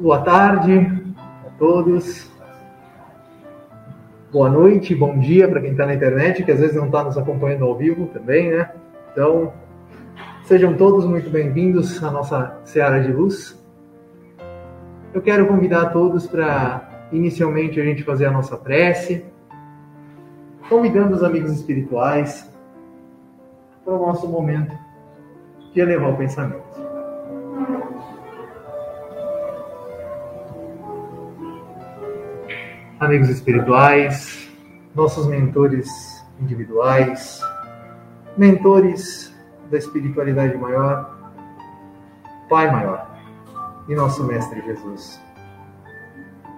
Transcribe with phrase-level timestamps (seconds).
[0.00, 0.86] Boa tarde
[1.44, 2.30] a todos.
[4.30, 7.18] Boa noite, bom dia para quem está na internet, que às vezes não está nos
[7.18, 8.70] acompanhando ao vivo também, né?
[9.10, 9.52] Então,
[10.44, 13.60] sejam todos muito bem-vindos à nossa Seara de Luz.
[15.12, 19.24] Eu quero convidar todos para, inicialmente, a gente fazer a nossa prece,
[20.68, 22.48] convidando os amigos espirituais
[23.84, 24.78] para o nosso momento
[25.74, 26.67] de elevar o pensamento.
[33.08, 34.50] Amigos espirituais,
[34.94, 35.88] nossos mentores
[36.38, 37.40] individuais,
[38.36, 39.34] mentores
[39.70, 41.16] da espiritualidade maior,
[42.50, 43.08] Pai maior
[43.88, 45.18] e nosso Mestre Jesus.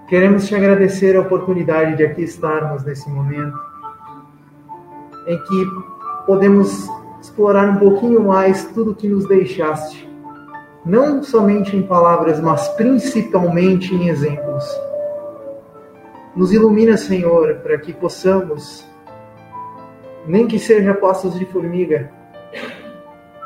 [0.09, 3.57] Queremos te agradecer a oportunidade de aqui estarmos nesse momento
[5.29, 5.67] em que
[6.27, 6.89] podemos
[7.23, 10.11] explorar um pouquinho mais tudo que nos deixaste,
[10.85, 14.90] não somente em palavras, mas principalmente em exemplos
[16.35, 18.87] nos ilumina, Senhor, para que possamos,
[20.27, 22.11] nem que seja passos de formiga,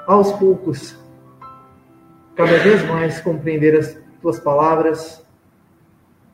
[0.06, 0.99] aos poucos,
[2.34, 5.25] cada vez mais compreender as tuas palavras,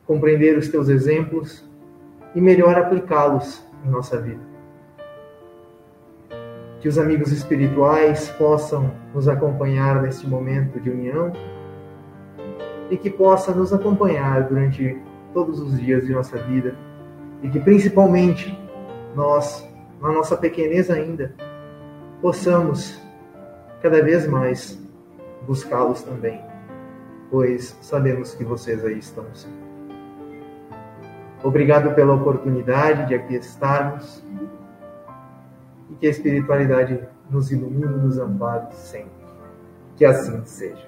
[0.05, 1.63] compreender os teus exemplos
[2.35, 4.41] e melhor aplicá-los em nossa vida.
[6.81, 11.31] Que os amigos espirituais possam nos acompanhar neste momento de união
[12.89, 14.99] e que possa nos acompanhar durante
[15.33, 16.75] todos os dias de nossa vida
[17.41, 18.57] e que principalmente
[19.15, 19.67] nós,
[20.01, 21.33] na nossa pequenez ainda,
[22.21, 23.01] possamos
[23.81, 24.79] cada vez mais
[25.47, 26.41] buscá-los também,
[27.29, 29.25] pois sabemos que vocês aí estão.
[31.43, 34.23] Obrigado pela oportunidade de aqui estarmos
[35.89, 36.99] e que a espiritualidade
[37.29, 39.09] nos ilumine e nos ampare sempre.
[39.95, 40.87] Que assim seja.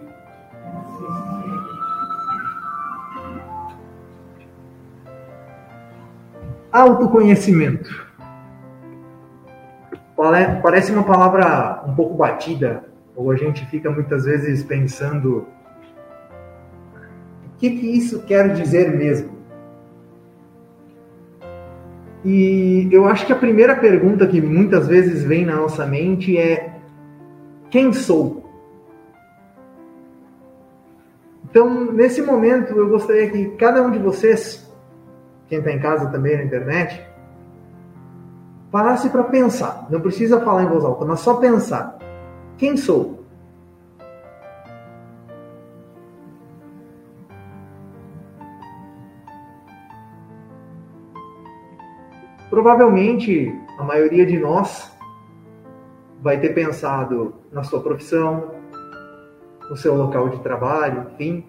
[6.74, 8.12] Autoconhecimento.
[10.64, 12.86] Parece uma palavra um pouco batida,
[13.16, 15.46] ou a gente fica muitas vezes pensando:
[17.46, 19.34] o que, que isso quer dizer mesmo?
[22.26, 26.80] E eu acho que a primeira pergunta que muitas vezes vem na nossa mente é:
[27.70, 28.50] quem sou?
[31.44, 34.73] Então, nesse momento, eu gostaria que cada um de vocês
[35.54, 37.00] quem está em casa também na internet,
[38.72, 39.86] parasse para pensar.
[39.88, 42.00] Não precisa falar em voz alta, mas só pensar.
[42.58, 43.24] Quem sou?
[52.50, 54.92] Provavelmente a maioria de nós
[56.20, 58.56] vai ter pensado na sua profissão,
[59.70, 61.46] no seu local de trabalho, enfim,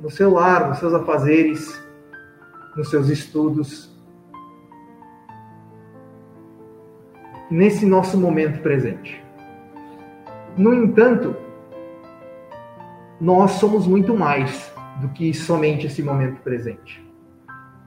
[0.00, 1.82] no seu lar, nos seus afazeres,
[2.76, 3.90] nos seus estudos,
[7.50, 9.22] nesse nosso momento presente.
[10.56, 11.36] No entanto,
[13.20, 17.06] nós somos muito mais do que somente esse momento presente.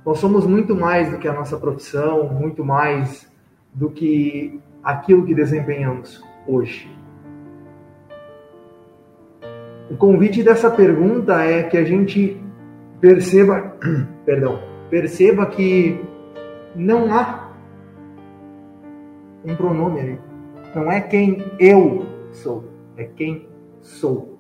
[0.06, 3.32] Nós somos muito mais do que a nossa profissão, muito mais
[3.74, 6.90] do que aquilo que desempenhamos hoje.
[9.90, 12.40] O convite dessa pergunta é que a gente
[13.00, 13.76] perceba,
[14.26, 16.00] perdão, Perceba que
[16.76, 17.52] não há
[19.44, 20.20] um pronome ali.
[20.76, 22.66] Não é quem eu sou,
[22.98, 23.48] é quem
[23.82, 24.38] sou.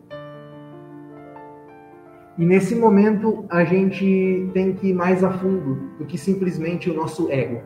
[2.37, 6.93] E nesse momento a gente tem que ir mais a fundo do que simplesmente o
[6.93, 7.61] nosso ego.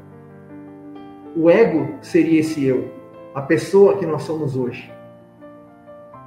[1.35, 2.91] o ego seria esse eu,
[3.33, 4.91] a pessoa que nós somos hoje,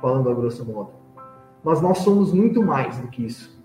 [0.00, 0.90] falando a grosso modo.
[1.62, 3.62] Mas nós somos muito mais do que isso.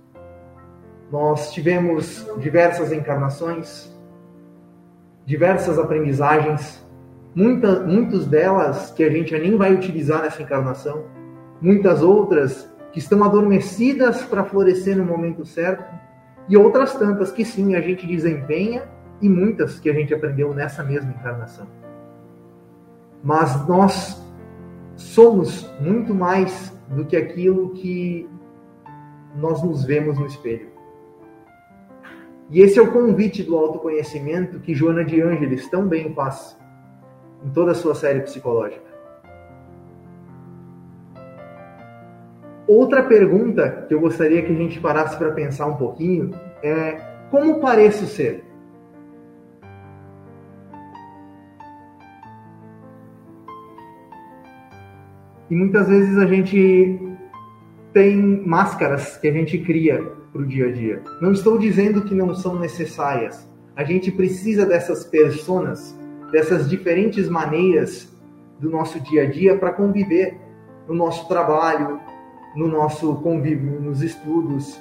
[1.12, 3.90] Nós tivemos diversas encarnações,
[5.26, 6.86] diversas aprendizagens,
[7.34, 11.06] muitas, muitas delas que a gente nem vai utilizar nessa encarnação,
[11.62, 15.86] muitas outras que estão adormecidas para florescer no momento certo,
[16.50, 18.84] e outras tantas que sim a gente desempenha
[19.22, 21.68] e muitas que a gente aprendeu nessa mesma encarnação.
[23.24, 24.24] Mas nós
[24.96, 28.30] somos muito mais do que aquilo que
[29.36, 30.77] nós nos vemos no espelho.
[32.50, 36.58] E esse é o convite do autoconhecimento que Joana de Ângeles tão bem faz
[37.44, 38.88] em toda a sua série psicológica.
[42.68, 46.32] Outra pergunta que eu gostaria que a gente parasse para pensar um pouquinho
[46.64, 47.00] é
[47.32, 48.44] como pareço ser?
[55.50, 57.00] E muitas vezes a gente
[57.94, 61.02] tem máscaras que a gente cria para o dia a dia.
[61.20, 63.50] Não estou dizendo que não são necessárias.
[63.76, 65.98] A gente precisa dessas personas,
[66.32, 68.08] dessas diferentes maneiras
[68.60, 70.38] do nosso dia a dia para conviver
[70.88, 72.00] no nosso trabalho,
[72.56, 74.80] no nosso convívio, nos estudos.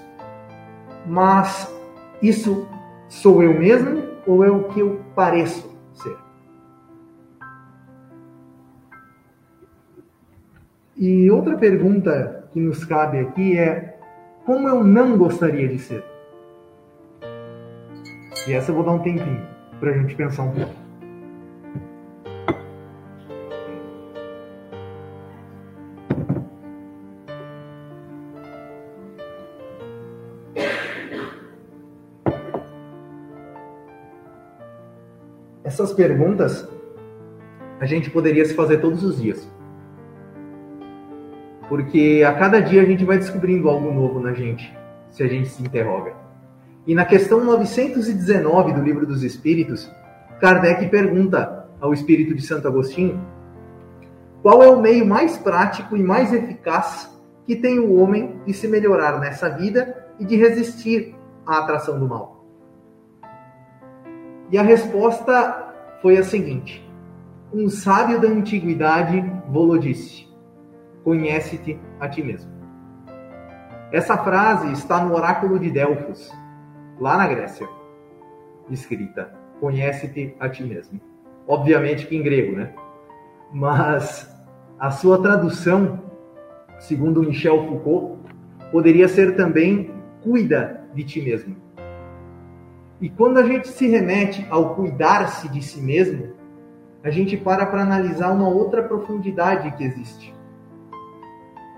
[1.07, 1.75] Mas
[2.21, 2.67] isso
[3.09, 6.17] sou eu mesmo ou é o que eu pareço ser?
[10.97, 13.96] E outra pergunta que nos cabe aqui é
[14.47, 16.05] como eu não gostaria de ser?
[18.47, 19.45] E essa eu vou dar um tempinho
[19.81, 20.73] para a gente pensar um pouco.
[35.65, 36.69] Essas perguntas
[37.81, 39.56] a gente poderia se fazer todos os dias.
[41.69, 44.73] Porque a cada dia a gente vai descobrindo algo novo na gente,
[45.11, 46.15] se a gente se interroga.
[46.87, 49.91] E na questão 919 do Livro dos Espíritos,
[50.41, 53.21] Kardec pergunta ao Espírito de Santo Agostinho
[54.43, 57.11] qual é o meio mais prático e mais eficaz
[57.45, 62.07] que tem o homem de se melhorar nessa vida e de resistir à atração do
[62.07, 62.45] mal.
[64.51, 66.89] E a resposta foi a seguinte:
[67.53, 70.26] Um sábio da antiguidade vou disse
[71.07, 72.51] conhece-te a ti mesmo.
[73.93, 76.33] Essa frase está no oráculo de Delfos,
[76.99, 77.69] lá na Grécia,
[78.69, 81.01] escrita: conhece-te a ti mesmo.
[81.47, 82.73] Obviamente que em grego, né?
[83.53, 84.29] Mas
[84.81, 86.03] a sua tradução,
[86.81, 88.19] segundo Michel Foucault,
[88.73, 89.95] poderia ser também
[90.25, 91.55] cuida de ti mesmo.
[93.01, 96.33] E quando a gente se remete ao cuidar-se de si mesmo,
[97.05, 100.36] a gente para para analisar uma outra profundidade que existe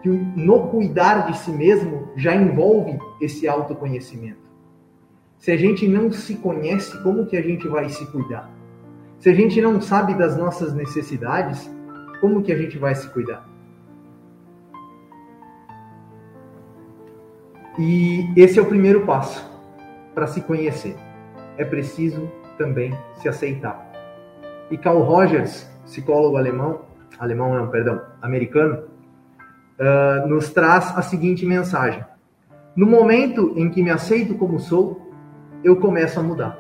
[0.03, 4.49] que no cuidar de si mesmo já envolve esse autoconhecimento.
[5.39, 8.51] Se a gente não se conhece, como que a gente vai se cuidar?
[9.19, 11.71] Se a gente não sabe das nossas necessidades,
[12.21, 13.49] como que a gente vai se cuidar?
[17.79, 19.49] E esse é o primeiro passo
[20.15, 20.97] para se conhecer.
[21.57, 23.89] É preciso também se aceitar.
[24.69, 26.81] E Carl Rogers, psicólogo alemão,
[27.19, 28.83] alemão não, perdão, americano,
[29.79, 32.05] uh, nos traz a seguinte mensagem:
[32.77, 35.01] No momento em que me aceito como sou,
[35.63, 36.59] eu começo a mudar.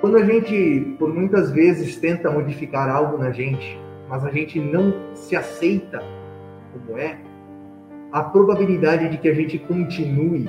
[0.00, 4.94] Quando a gente, por muitas vezes, tenta modificar algo na gente, mas a gente não
[5.14, 6.00] se aceita
[6.72, 7.18] como é,
[8.12, 10.48] a probabilidade de que a gente continue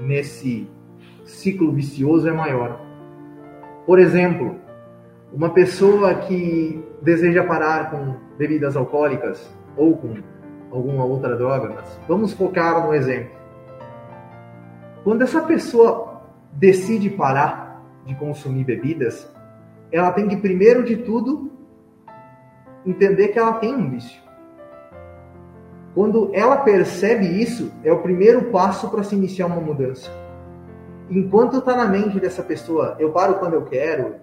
[0.00, 0.68] nesse
[1.24, 2.80] ciclo vicioso é maior.
[3.84, 4.56] Por exemplo,
[5.32, 10.16] uma pessoa que deseja parar com bebidas alcoólicas ou com
[10.70, 13.30] alguma outra droga, mas vamos focar no exemplo.
[15.04, 19.30] Quando essa pessoa decide parar de consumir bebidas,
[19.90, 21.50] ela tem que, primeiro de tudo,
[22.84, 24.20] entender que ela tem um vício.
[25.94, 30.10] Quando ela percebe isso, é o primeiro passo para se iniciar uma mudança.
[31.10, 34.16] Enquanto está na mente dessa pessoa, eu paro quando eu quero,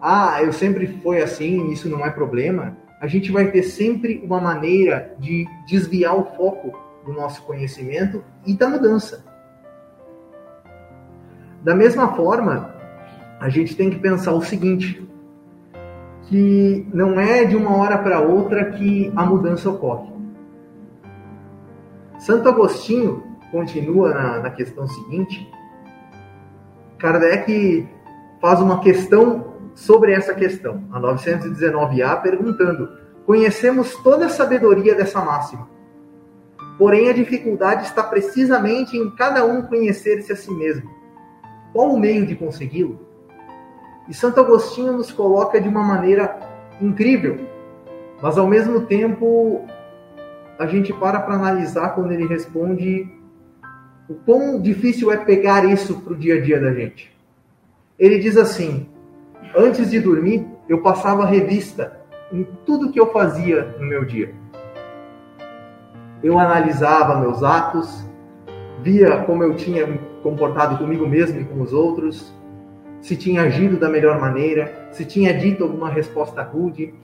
[0.00, 4.40] ah, eu sempre foi assim, isso não é problema, a gente vai ter sempre uma
[4.40, 9.24] maneira de desviar o foco do nosso conhecimento e da mudança.
[11.62, 12.74] Da mesma forma,
[13.38, 15.06] a gente tem que pensar o seguinte,
[16.24, 20.10] que não é de uma hora para outra que a mudança ocorre.
[22.18, 25.50] Santo Agostinho continua na, na questão seguinte.
[26.98, 27.88] Kardec
[28.40, 32.90] faz uma questão sobre essa questão, a 919A, perguntando:
[33.26, 35.68] Conhecemos toda a sabedoria dessa máxima.
[36.78, 40.90] Porém, a dificuldade está precisamente em cada um conhecer-se a si mesmo.
[41.72, 42.98] Qual o meio de consegui-lo?
[44.08, 46.38] E Santo Agostinho nos coloca de uma maneira
[46.80, 47.38] incrível,
[48.20, 49.64] mas ao mesmo tempo
[50.58, 53.08] a gente para para analisar quando ele responde
[54.08, 57.16] o quão difícil é pegar isso para o dia a dia da gente.
[57.96, 58.89] Ele diz assim:
[59.56, 62.00] Antes de dormir, eu passava revista
[62.32, 64.32] em tudo que eu fazia no meu dia.
[66.22, 68.06] Eu analisava meus atos,
[68.80, 72.32] via como eu tinha me comportado comigo mesmo e com os outros,
[73.00, 76.94] se tinha agido da melhor maneira, se tinha dito alguma resposta rude.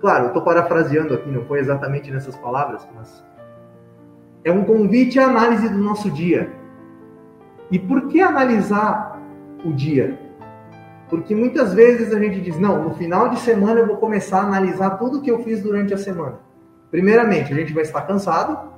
[0.00, 3.24] Claro, estou parafraseando aqui, não foi exatamente nessas palavras, mas
[4.44, 6.52] é um convite à análise do nosso dia.
[7.70, 9.20] E por que analisar
[9.64, 10.25] o dia?
[11.08, 14.46] Porque muitas vezes a gente diz, não, no final de semana eu vou começar a
[14.46, 16.40] analisar tudo que eu fiz durante a semana.
[16.90, 18.72] Primeiramente, a gente vai estar cansado,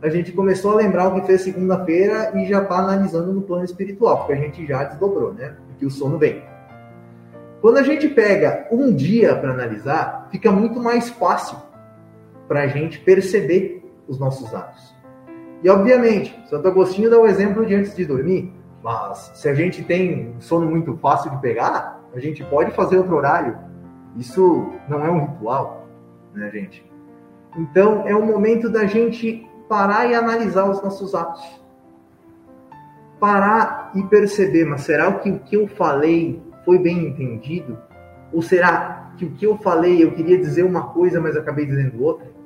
[0.00, 3.64] a gente começou a lembrar o que fez segunda-feira e já está analisando no plano
[3.64, 5.54] espiritual, porque a gente já desdobrou, né?
[5.68, 6.42] Porque o sono vem.
[7.60, 11.58] Quando a gente pega um dia para analisar, fica muito mais fácil
[12.46, 14.94] para a gente perceber os nossos atos.
[15.62, 19.82] E obviamente, Santo Agostinho dá o exemplo de antes de dormir, mas se a gente
[19.82, 23.58] tem sono muito fácil de pegar, a gente pode fazer outro horário.
[24.16, 25.86] Isso não é um ritual,
[26.34, 26.84] né, gente?
[27.56, 31.42] Então é o momento da gente parar e analisar os nossos atos.
[33.20, 37.76] Parar e perceber, mas será que o que eu falei foi bem entendido?
[38.32, 42.02] Ou será que o que eu falei eu queria dizer uma coisa, mas acabei dizendo
[42.02, 42.37] outra?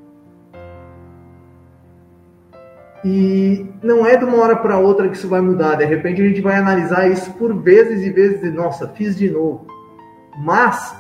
[3.04, 5.76] E não é de uma hora para outra que isso vai mudar.
[5.76, 9.28] De repente a gente vai analisar isso por vezes e vezes e nossa, fiz de
[9.28, 9.66] novo.
[10.38, 10.94] Mas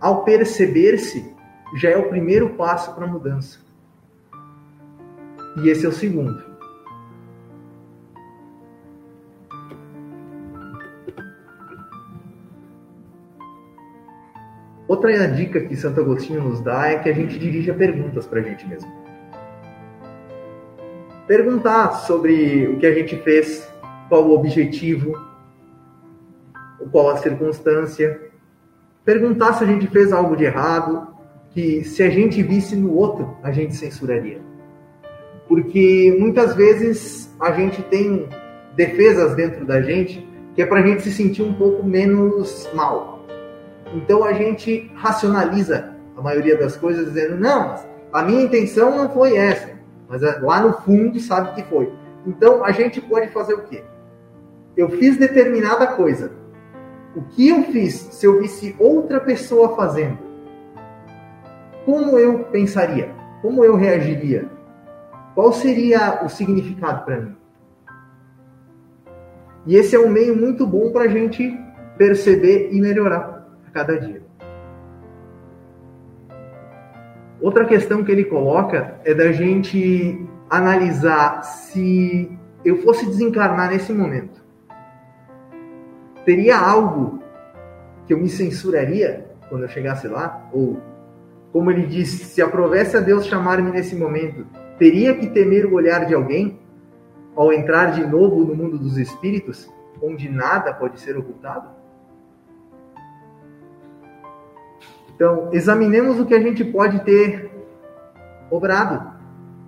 [0.00, 1.32] ao perceber-se
[1.76, 3.58] já é o primeiro passo para a mudança.
[5.62, 6.54] E esse é o segundo.
[14.86, 18.42] Outra dica que Santo Agostinho nos dá é que a gente dirija perguntas para a
[18.42, 19.03] gente mesmo.
[21.26, 23.66] Perguntar sobre o que a gente fez,
[24.08, 25.18] qual o objetivo,
[26.90, 28.20] qual a circunstância.
[29.04, 31.08] Perguntar se a gente fez algo de errado,
[31.50, 34.40] que se a gente visse no outro, a gente censuraria.
[35.48, 38.28] Porque muitas vezes a gente tem
[38.76, 43.24] defesas dentro da gente que é para a gente se sentir um pouco menos mal.
[43.94, 47.74] Então a gente racionaliza a maioria das coisas dizendo: não,
[48.12, 49.73] a minha intenção não foi essa,
[50.08, 51.92] mas é, lá no fundo sabe que foi.
[52.26, 53.82] Então a gente pode fazer o quê?
[54.76, 56.32] Eu fiz determinada coisa.
[57.14, 60.18] O que eu fiz se eu visse outra pessoa fazendo?
[61.84, 63.14] Como eu pensaria?
[63.40, 64.48] Como eu reagiria?
[65.34, 67.36] Qual seria o significado para mim?
[69.66, 71.56] E esse é um meio muito bom para a gente
[71.96, 74.23] perceber e melhorar a cada dia.
[77.44, 84.42] Outra questão que ele coloca é da gente analisar se eu fosse desencarnar nesse momento,
[86.24, 87.22] teria algo
[88.06, 90.48] que eu me censuraria quando eu chegasse lá?
[90.54, 90.80] Ou,
[91.52, 94.46] como ele disse, se aprovesse a Deus chamar-me nesse momento,
[94.78, 96.58] teria que temer o olhar de alguém
[97.36, 99.70] ao entrar de novo no mundo dos espíritos,
[100.02, 101.68] onde nada pode ser ocultado?
[105.14, 107.50] Então, examinemos o que a gente pode ter
[108.50, 109.12] obrado,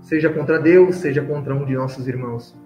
[0.00, 2.56] seja contra Deus, seja contra um de nossos irmãos.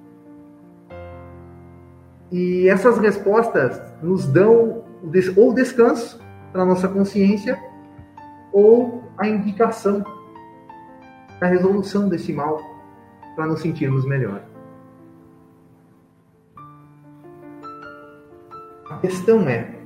[2.32, 4.84] E essas respostas nos dão
[5.36, 6.20] ou descanso
[6.52, 7.58] para nossa consciência
[8.52, 10.04] ou a indicação
[11.40, 12.60] a resolução desse mal
[13.34, 14.42] para nos sentirmos melhor.
[18.90, 19.79] A questão é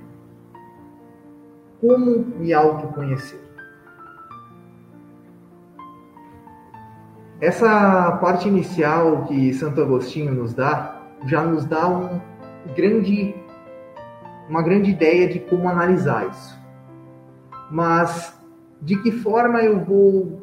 [1.86, 3.40] como me autoconhecer.
[7.42, 12.20] Essa parte inicial que Santo Agostinho nos dá já nos dá um
[12.74, 13.34] grande,
[14.48, 16.58] uma grande ideia de como analisar isso.
[17.70, 18.34] Mas
[18.80, 20.42] de que forma eu vou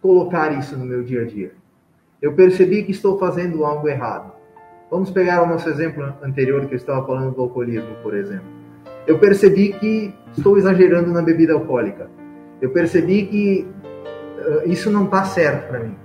[0.00, 1.52] colocar isso no meu dia a dia.
[2.22, 4.32] Eu percebi que estou fazendo algo errado.
[4.88, 8.65] Vamos pegar o nosso exemplo anterior que eu estava falando do alcoolismo, por exemplo.
[9.06, 12.10] Eu percebi que estou exagerando na bebida alcoólica.
[12.60, 13.68] Eu percebi que
[14.38, 15.96] uh, isso não está certo para mim.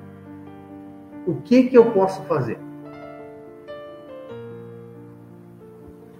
[1.25, 2.57] O que que eu posso fazer?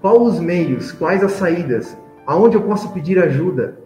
[0.02, 0.92] Quais os meios?
[0.92, 1.98] Quais as saídas?
[2.26, 3.78] Aonde eu posso pedir ajuda?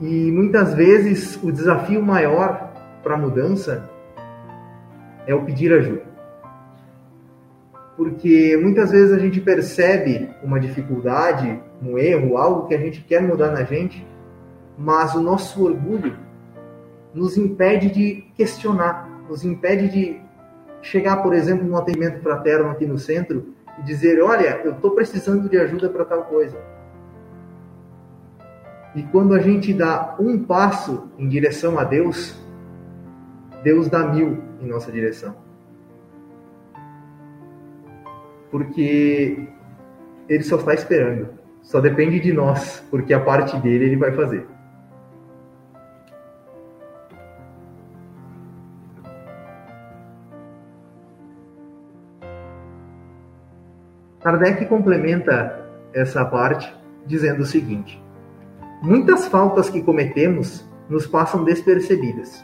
[0.00, 2.72] E muitas vezes o desafio maior
[3.02, 3.90] para a mudança
[5.26, 6.15] é o pedir ajuda.
[7.96, 13.22] Porque muitas vezes a gente percebe uma dificuldade, um erro, algo que a gente quer
[13.22, 14.06] mudar na gente,
[14.76, 16.14] mas o nosso orgulho
[17.14, 20.20] nos impede de questionar, nos impede de
[20.82, 25.48] chegar, por exemplo, num atendimento fraterno aqui no centro e dizer: Olha, eu estou precisando
[25.48, 26.58] de ajuda para tal coisa.
[28.94, 32.38] E quando a gente dá um passo em direção a Deus,
[33.62, 35.45] Deus dá mil em nossa direção.
[38.56, 39.36] Porque
[40.26, 41.28] Ele só está esperando.
[41.60, 44.46] Só depende de nós, porque a parte dele Ele vai fazer.
[54.22, 56.74] Kardec complementa essa parte
[57.06, 58.02] dizendo o seguinte:
[58.80, 62.42] Muitas faltas que cometemos nos passam despercebidas.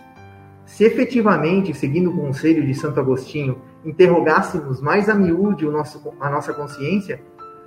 [0.66, 6.30] Se efetivamente, seguindo o conselho de Santo Agostinho, interrogássemos mais a miúde o nosso, a
[6.30, 7.20] nossa consciência,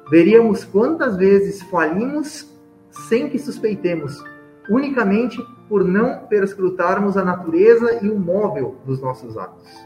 [0.10, 2.54] veríamos quantas vezes falimos
[2.90, 4.24] sem que suspeitemos,
[4.70, 9.86] unicamente por não perscrutarmos a natureza e o móvel dos nossos atos.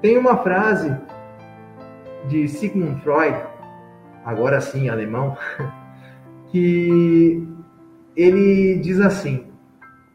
[0.00, 0.94] Tem uma frase
[2.28, 3.36] de Sigmund Freud,
[4.24, 5.36] agora sim alemão,
[6.50, 7.46] que
[8.14, 9.46] ele diz assim: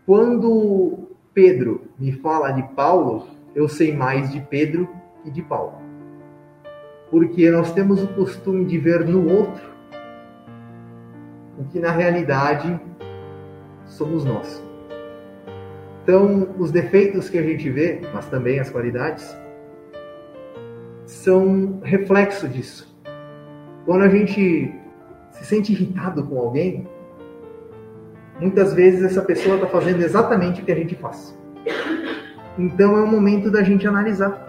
[0.05, 4.89] quando Pedro me fala de Paulo, eu sei mais de Pedro
[5.25, 5.73] e de Paulo.
[7.09, 9.71] Porque nós temos o costume de ver no outro
[11.57, 12.79] o que na realidade
[13.85, 14.63] somos nós.
[16.03, 19.37] Então, os defeitos que a gente vê, mas também as qualidades,
[21.05, 22.97] são reflexo disso.
[23.85, 24.73] Quando a gente
[25.31, 26.87] se sente irritado com alguém,
[28.39, 31.37] muitas vezes essa pessoa está fazendo exatamente o que a gente faz.
[32.57, 34.47] Então é o momento da gente analisar.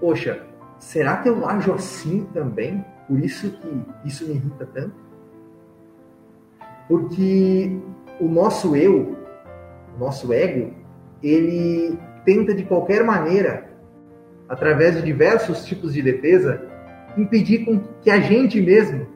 [0.00, 0.46] Poxa,
[0.78, 2.84] será que eu ajo assim também?
[3.08, 4.94] Por isso que isso me irrita tanto?
[6.88, 7.78] Porque
[8.20, 9.16] o nosso eu,
[9.96, 10.72] o nosso ego,
[11.22, 13.68] ele tenta de qualquer maneira
[14.48, 16.62] através de diversos tipos de defesa,
[17.16, 19.06] impedir com que a gente mesmo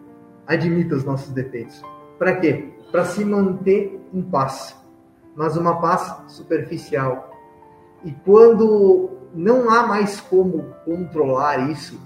[0.46, 1.82] admita os nossos defeitos.
[2.18, 2.68] Para quê?
[2.90, 4.76] Para se manter em paz,
[5.36, 7.30] mas uma paz superficial.
[8.04, 12.00] E quando não há mais como controlar isso,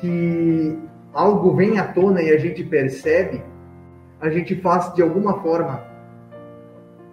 [0.00, 0.78] que
[1.12, 3.42] algo vem à tona e a gente percebe,
[4.20, 5.82] a gente faz de alguma forma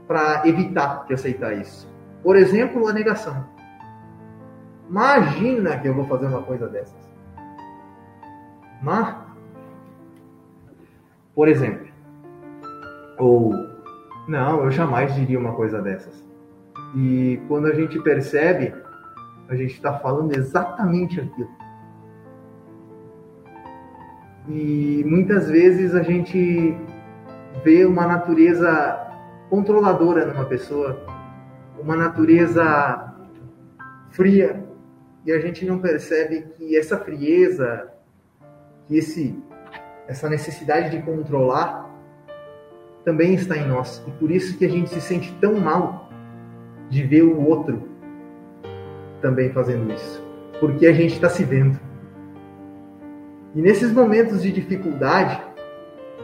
[0.07, 1.87] para evitar de aceitar isso.
[2.21, 3.45] Por exemplo, a negação.
[4.89, 7.03] Imagina que eu vou fazer uma coisa dessas.
[8.81, 9.15] Mas,
[11.33, 11.87] por exemplo,
[13.17, 13.72] ou
[14.27, 16.23] não, eu jamais diria uma coisa dessas.
[16.95, 18.73] E quando a gente percebe,
[19.49, 21.49] a gente está falando exatamente aquilo.
[24.47, 26.77] E muitas vezes a gente
[27.63, 28.99] vê uma natureza
[29.49, 31.05] controladora numa pessoa,
[31.79, 33.13] uma natureza
[34.11, 34.63] fria,
[35.25, 37.89] e a gente não percebe que essa frieza,
[38.87, 39.41] que esse,
[40.07, 41.82] essa necessidade de controlar
[43.03, 44.03] também está em nós.
[44.07, 46.09] E por isso que a gente se sente tão mal
[46.89, 47.81] de ver o outro
[49.21, 50.23] também fazendo isso.
[50.59, 51.79] Porque a gente está se vendo.
[53.55, 55.41] E nesses momentos de dificuldade,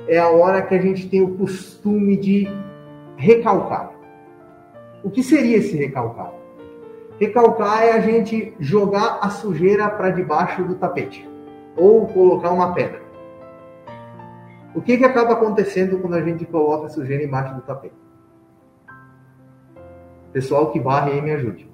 [0.08, 2.48] é a hora que a gente tem o costume de
[3.16, 3.92] recalcar.
[5.04, 6.34] O que seria esse recalcar?
[7.20, 11.30] Recalcar é a gente jogar a sujeira para debaixo do tapete
[11.76, 13.09] ou colocar uma pedra.
[14.74, 17.96] O que, que acaba acontecendo quando a gente coloca sujeira embaixo do tapete?
[20.32, 21.70] Pessoal que varre aí me ajude.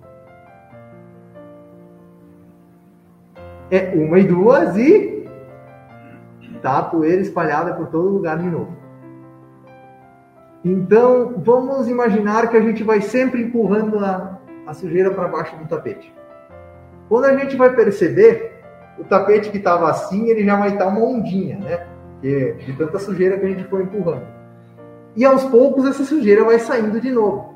[3.70, 5.16] É uma e duas e
[6.66, 8.76] tá a poeira espalhada por todo lugar de novo.
[10.64, 15.68] Então, vamos imaginar que a gente vai sempre empurrando a, a sujeira para baixo do
[15.68, 16.12] tapete.
[17.08, 18.64] Quando a gente vai perceber,
[18.98, 21.88] o tapete que estava assim, ele já vai estar uma ondinha, né?
[22.26, 24.26] Que, de tanta sujeira que a gente foi empurrando.
[25.16, 27.54] E aos poucos essa sujeira vai saindo de novo.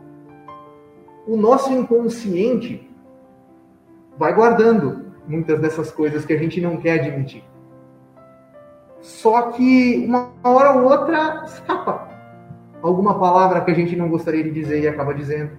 [1.26, 2.88] O nosso inconsciente
[4.16, 7.44] vai guardando muitas dessas coisas que a gente não quer admitir.
[9.02, 12.08] Só que uma hora ou outra escapa
[12.80, 15.58] alguma palavra que a gente não gostaria de dizer e acaba dizendo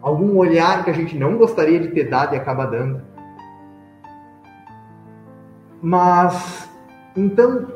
[0.00, 3.12] algum olhar que a gente não gostaria de ter dado e acaba dando.
[5.80, 6.71] Mas,
[7.16, 7.66] então,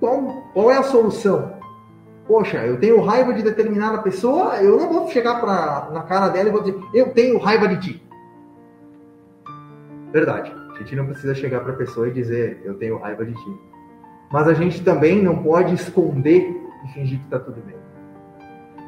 [0.00, 1.56] qual, qual é a solução?
[2.26, 6.48] Poxa, eu tenho raiva de determinada pessoa, eu não vou chegar pra, na cara dela
[6.48, 8.06] e vou dizer, eu tenho raiva de ti.
[10.12, 10.52] Verdade.
[10.74, 13.60] A gente não precisa chegar para a pessoa e dizer, eu tenho raiva de ti.
[14.30, 16.54] Mas a gente também não pode esconder
[16.84, 17.76] e fingir que está tudo bem.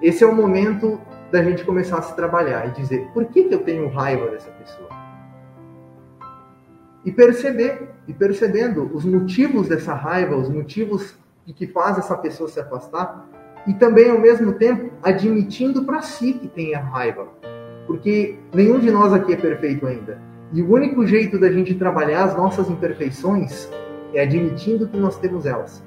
[0.03, 3.55] Esse é o momento da gente começar a se trabalhar e dizer, por que, que
[3.55, 4.88] eu tenho raiva dessa pessoa?
[7.09, 11.16] E perceber, e percebendo os motivos dessa raiva, os motivos
[11.57, 13.27] que faz essa pessoa se afastar,
[13.66, 17.27] e também ao mesmo tempo admitindo para si que tem a raiva.
[17.87, 20.21] Porque nenhum de nós aqui é perfeito ainda.
[20.53, 23.71] E o único jeito da gente trabalhar as nossas imperfeições
[24.12, 25.83] é admitindo que nós temos elas.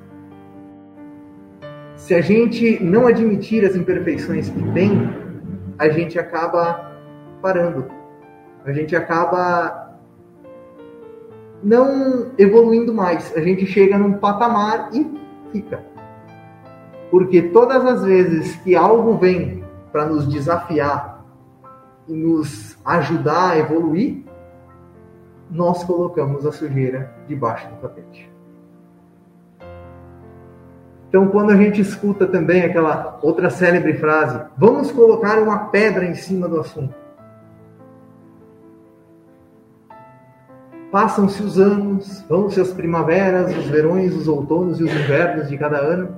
[1.95, 4.91] Se a gente não admitir as imperfeições que tem,
[5.77, 6.97] a gente acaba
[7.43, 7.85] parando.
[8.65, 9.80] A gente acaba
[11.63, 13.35] não evoluindo mais.
[13.35, 15.09] A gente chega num patamar e
[15.51, 15.83] fica.
[17.09, 21.25] Porque todas as vezes que algo vem para nos desafiar
[22.07, 24.23] e nos ajudar a evoluir,
[25.49, 28.31] nós colocamos a sujeira debaixo do tapete.
[31.09, 36.15] Então, quando a gente escuta também aquela outra célebre frase, vamos colocar uma pedra em
[36.15, 37.00] cima do assunto.
[40.91, 45.77] Passam-se os anos, vão-se as primaveras, os verões, os outonos e os invernos de cada
[45.77, 46.13] ano.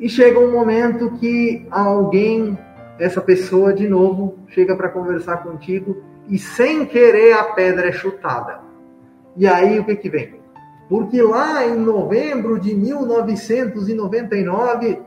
[0.00, 2.58] E chega um momento que alguém,
[2.98, 8.58] essa pessoa de novo, chega para conversar contigo e sem querer a pedra é chutada.
[9.36, 10.40] E aí o que que vem?
[10.88, 15.02] Porque lá em novembro de 1999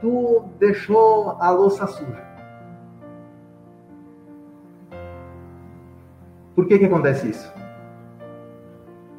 [0.00, 2.27] tu deixou a louça suja.
[6.58, 7.54] Por que que acontece isso?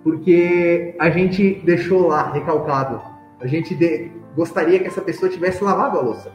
[0.03, 3.01] Porque a gente deixou lá recalcado.
[3.39, 4.11] A gente de...
[4.35, 6.33] gostaria que essa pessoa tivesse lavado a louça.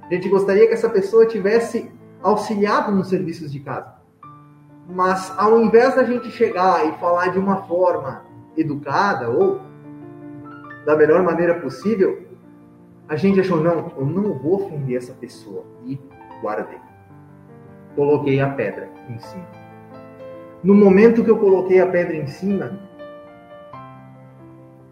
[0.00, 1.90] A gente gostaria que essa pessoa tivesse
[2.22, 3.94] auxiliado nos serviços de casa.
[4.88, 8.22] Mas ao invés da gente chegar e falar de uma forma
[8.56, 9.60] educada ou
[10.86, 12.28] da melhor maneira possível,
[13.08, 15.64] a gente achou, não, eu não vou ofender essa pessoa.
[15.84, 15.98] E
[16.40, 16.78] guardei.
[17.96, 19.61] Coloquei a pedra em cima.
[20.62, 22.78] No momento que eu coloquei a pedra em cima,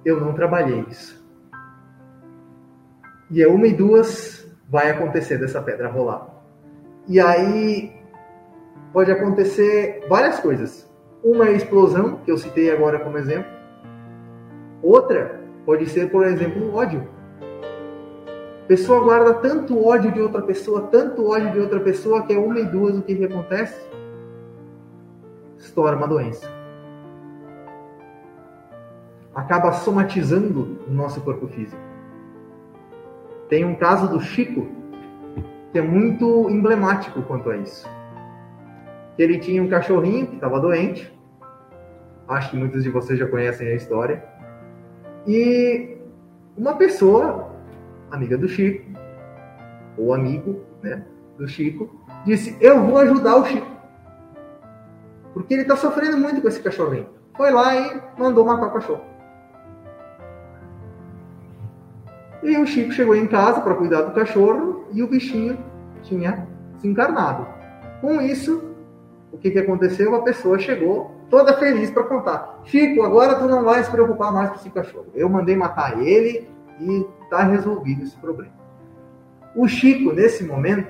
[0.05, 1.25] eu não trabalhei isso.
[3.31, 6.29] E é uma e duas vai acontecer dessa pedra rolar.
[7.07, 7.93] E aí
[8.93, 10.91] pode acontecer várias coisas.
[11.23, 13.51] Uma é a explosão, que eu citei agora como exemplo.
[14.83, 17.09] Outra pode ser, por exemplo, o ódio.
[18.65, 22.39] A pessoa guarda tanto ódio de outra pessoa, tanto ódio de outra pessoa, que é
[22.39, 23.90] uma e duas o que, acontece?
[25.61, 26.51] Estoura uma doença.
[29.35, 31.81] Acaba somatizando o nosso corpo físico.
[33.49, 34.67] Tem um caso do Chico,
[35.71, 37.87] que é muito emblemático quanto a isso.
[39.19, 41.13] Ele tinha um cachorrinho que estava doente.
[42.27, 44.25] Acho que muitos de vocês já conhecem a história.
[45.27, 45.99] E
[46.57, 47.55] uma pessoa,
[48.11, 48.91] amiga do Chico,
[49.99, 51.05] ou amigo né,
[51.37, 51.91] do Chico,
[52.25, 53.70] disse: Eu vou ajudar o Chico.
[55.33, 57.09] Porque ele está sofrendo muito com esse cachorrinho.
[57.37, 59.11] Foi lá e mandou matar o cachorro.
[62.43, 65.59] E o Chico chegou em casa para cuidar do cachorro e o bichinho
[66.03, 66.47] tinha
[66.79, 67.47] se encarnado.
[68.01, 68.63] Com isso,
[69.31, 70.15] o que, que aconteceu?
[70.15, 72.61] A pessoa chegou toda feliz para contar.
[72.65, 75.07] Chico, agora tu não vai se preocupar mais com esse cachorro.
[75.15, 76.49] Eu mandei matar ele
[76.81, 78.53] e está resolvido esse problema.
[79.55, 80.89] O Chico, nesse momento,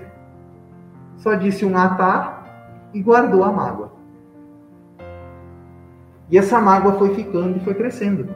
[1.17, 3.93] só disse um atar e guardou a mágoa.
[6.31, 8.29] E essa mágoa foi ficando e foi crescendo.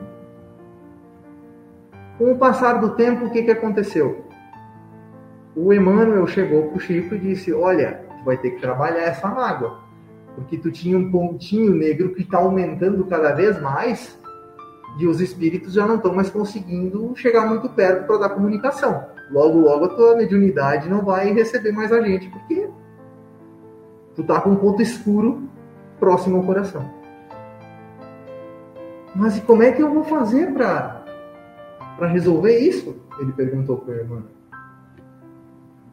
[2.18, 4.24] Com o passar do tempo, o que, que aconteceu?
[5.54, 9.28] O Emmanuel chegou para o Chico e disse: Olha, tu vai ter que trabalhar essa
[9.28, 9.78] mágoa,
[10.35, 14.18] porque tu tinha um pontinho negro que está aumentando cada vez mais
[14.98, 19.07] e os espíritos já não estão mais conseguindo chegar muito perto para dar comunicação.
[19.30, 22.68] Logo, logo a tua mediunidade não vai receber mais a gente, porque
[24.14, 25.42] tu tá com um ponto escuro
[25.98, 27.04] próximo ao coração.
[29.14, 31.05] Mas e como é que eu vou fazer para
[32.09, 32.96] resolver isso?
[33.20, 34.35] Ele perguntou para o Emmanuel.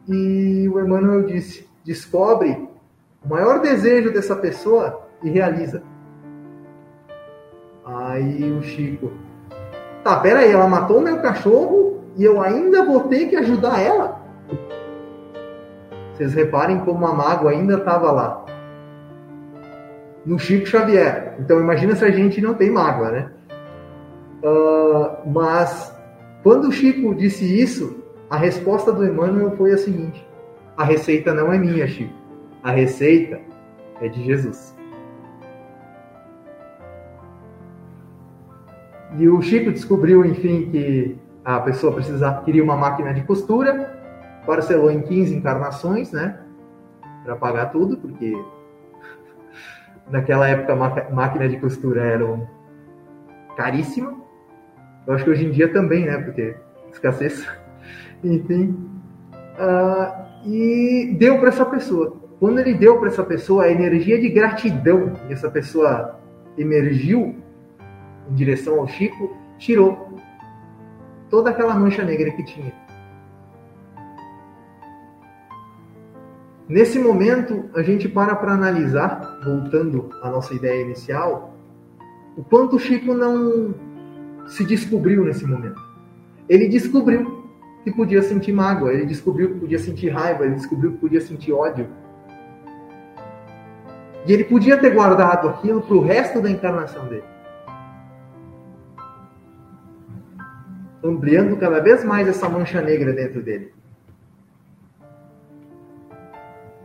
[0.08, 2.68] E o Emmanuel disse: descobre
[3.24, 5.82] o maior desejo dessa pessoa e realiza.
[7.84, 9.12] Aí o Chico,
[10.02, 14.20] tá, peraí, ela matou meu cachorro e eu ainda vou ter que ajudar ela?
[16.12, 18.44] Vocês reparem como a mágoa ainda estava lá.
[20.24, 21.36] No Chico Xavier.
[21.40, 23.30] Então imagina se a gente não tem mágoa, né?
[24.42, 25.96] Uh, mas
[26.42, 30.26] quando o Chico disse isso, a resposta do Emmanuel foi a seguinte:
[30.76, 32.14] a receita não é minha, Chico.
[32.62, 33.40] A receita
[34.00, 34.76] é de Jesus.
[39.18, 43.98] E o Chico descobriu, enfim, que a pessoa precisava, queria uma máquina de costura,
[44.46, 46.38] parcelou em 15 encarnações, né?
[47.24, 48.34] Para pagar tudo, porque
[50.10, 52.48] naquela época a máquina de costura era
[53.56, 54.14] caríssima.
[55.06, 56.18] Eu acho que hoje em dia também, né?
[56.18, 56.54] Porque
[56.92, 57.46] escassez.
[58.22, 58.76] Enfim.
[59.58, 62.20] Uh, e deu para essa pessoa.
[62.38, 66.18] Quando ele deu para essa pessoa a energia de gratidão, e essa pessoa
[66.58, 67.36] emergiu
[68.28, 70.18] em direção ao Chico, tirou
[71.30, 72.72] toda aquela mancha negra que tinha.
[76.72, 81.54] Nesse momento, a gente para para analisar, voltando à nossa ideia inicial,
[82.34, 83.74] o quanto o Chico não
[84.46, 85.78] se descobriu nesse momento.
[86.48, 87.46] Ele descobriu
[87.84, 91.52] que podia sentir mágoa, ele descobriu que podia sentir raiva, ele descobriu que podia sentir
[91.52, 91.86] ódio.
[94.26, 97.24] E ele podia ter guardado aquilo para o resto da encarnação dele.
[101.04, 103.74] Ampliando cada vez mais essa mancha negra dentro dele.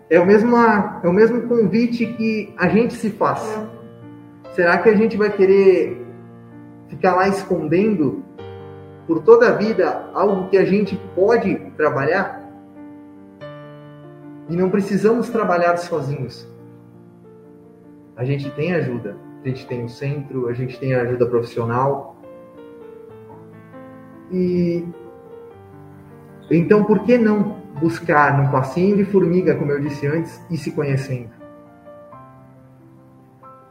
[0.09, 3.41] É o mesmo, é o mesmo convite que a gente se faz.
[4.53, 6.05] Será que a gente vai querer
[6.87, 8.23] ficar lá escondendo
[9.05, 12.49] por toda a vida algo que a gente pode trabalhar?
[14.49, 16.47] E não precisamos trabalhar sozinhos.
[18.15, 19.17] A gente tem ajuda.
[19.43, 22.15] A gente tem o centro, a gente tem a ajuda profissional.
[24.31, 24.85] E
[26.49, 30.71] então por que não buscar num passinho de formiga, como eu disse antes, e se
[30.71, 31.29] conhecendo?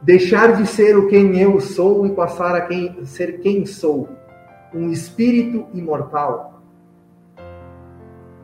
[0.03, 4.09] Deixar de ser o quem eu sou e passar a quem, ser quem sou,
[4.75, 6.62] um espírito imortal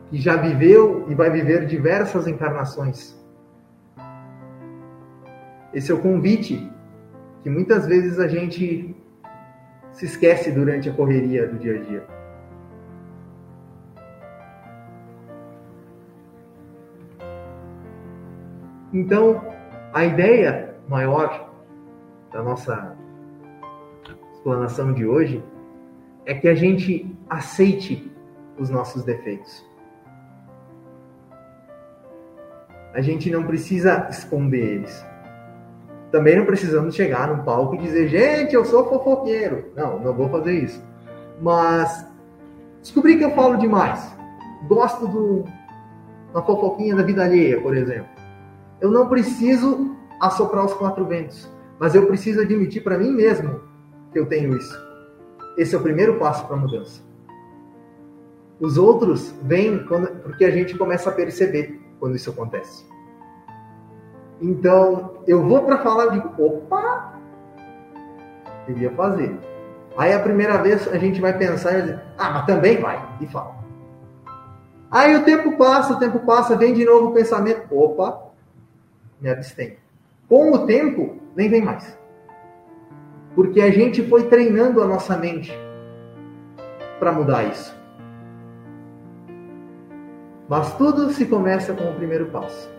[0.09, 3.17] que já viveu e vai viver diversas encarnações.
[5.73, 6.71] Esse é o convite
[7.41, 8.95] que muitas vezes a gente
[9.91, 12.22] se esquece durante a correria do dia a dia.
[18.93, 19.41] Então,
[19.91, 21.49] a ideia maior
[22.31, 22.95] da nossa
[24.33, 25.43] explanação de hoje
[26.25, 28.11] é que a gente aceite
[28.57, 29.65] os nossos defeitos.
[32.93, 35.05] A gente não precisa esconder eles.
[36.11, 39.71] Também não precisamos chegar num palco e dizer, gente, eu sou fofoqueiro.
[39.75, 40.85] Não, não vou fazer isso.
[41.41, 42.07] Mas
[42.79, 44.15] descobri que eu falo demais.
[44.67, 45.43] Gosto do
[46.31, 48.12] uma fofoquinha da vida alheia, por exemplo.
[48.83, 51.49] Eu não preciso assoprar os quatro ventos.
[51.79, 53.61] Mas eu preciso admitir para mim mesmo
[54.11, 54.77] que eu tenho isso.
[55.57, 57.01] Esse é o primeiro passo para a mudança.
[58.59, 62.85] Os outros vêm quando, porque a gente começa a perceber quando isso acontece.
[64.41, 67.13] Então, eu vou para falar, eu digo, opa,
[68.67, 69.33] devia fazer.
[69.97, 73.27] Aí a primeira vez a gente vai pensar e dizer, ah, mas também vai, e
[73.27, 73.55] fala.
[74.91, 78.32] Aí o tempo passa, o tempo passa, vem de novo o pensamento, opa,
[79.23, 79.77] me abstenho.
[80.27, 81.97] Com o tempo, nem vem mais.
[83.33, 85.51] Porque a gente foi treinando a nossa mente
[86.99, 87.75] para mudar isso.
[90.49, 92.69] Mas tudo se começa com o primeiro passo.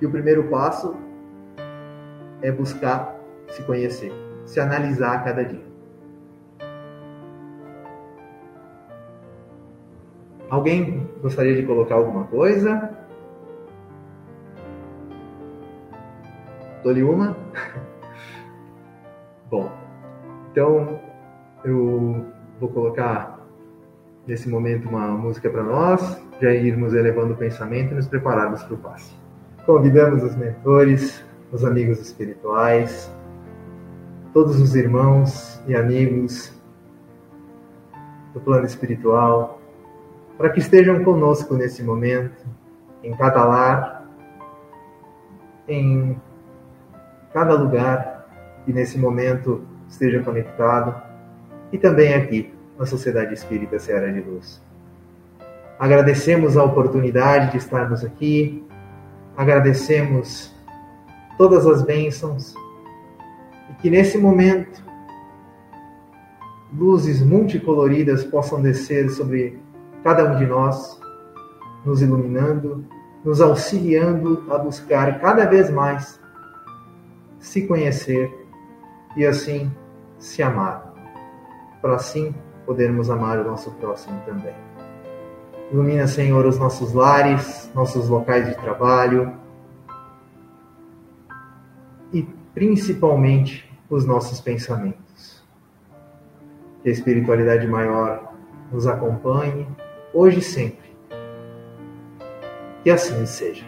[0.00, 0.96] E o primeiro passo
[2.40, 3.16] é buscar
[3.48, 4.12] se conhecer,
[4.44, 5.66] se analisar a cada dia.
[10.48, 13.05] Alguém gostaria de colocar alguma coisa?
[16.86, 17.36] Dou-lhe uma?
[19.50, 19.72] Bom,
[20.52, 21.00] então
[21.64, 22.24] eu
[22.60, 23.40] vou colocar
[24.24, 28.74] nesse momento uma música para nós, já irmos elevando o pensamento e nos prepararmos para
[28.74, 29.12] o passe.
[29.66, 33.12] Convidamos os mentores, os amigos espirituais,
[34.32, 36.56] todos os irmãos e amigos
[38.32, 39.60] do plano espiritual,
[40.38, 42.46] para que estejam conosco nesse momento,
[43.02, 44.08] em cada lar,
[45.66, 46.16] em
[47.36, 48.26] cada lugar
[48.64, 50.94] que nesse momento esteja conectado
[51.70, 54.58] e também aqui na Sociedade Espírita Seara de Luz.
[55.78, 58.64] Agradecemos a oportunidade de estarmos aqui,
[59.36, 60.50] agradecemos
[61.36, 62.54] todas as bênçãos
[63.70, 64.82] e que nesse momento
[66.72, 69.60] luzes multicoloridas possam descer sobre
[70.02, 70.98] cada um de nós,
[71.84, 72.82] nos iluminando,
[73.22, 76.18] nos auxiliando a buscar cada vez mais
[77.38, 78.46] se conhecer
[79.16, 79.70] e assim
[80.18, 80.92] se amar,
[81.80, 84.54] para assim podermos amar o nosso próximo também.
[85.70, 89.34] Ilumina, Senhor, os nossos lares, nossos locais de trabalho
[92.12, 92.22] e
[92.54, 95.44] principalmente os nossos pensamentos.
[96.82, 98.32] Que a espiritualidade maior
[98.70, 99.66] nos acompanhe
[100.14, 100.96] hoje e sempre.
[102.82, 103.66] Que assim seja.